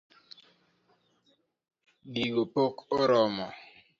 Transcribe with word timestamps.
Gigo 2.13 2.43
pok 2.53 2.75
oromo? 2.97 3.47